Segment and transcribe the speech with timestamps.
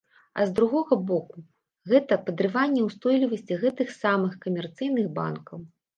[0.39, 1.43] А з другога боку,
[1.93, 5.59] гэта падрыванне ўстойлівасці гэтых самых камерцыйных банкаў.